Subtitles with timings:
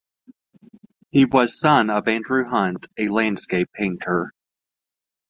[1.11, 4.33] He was son of Andrew Hunt, a landscape painter.